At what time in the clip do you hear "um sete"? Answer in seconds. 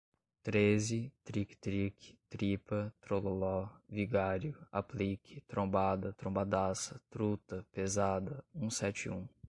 8.51-9.11